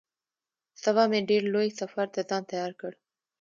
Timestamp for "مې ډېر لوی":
1.11-1.69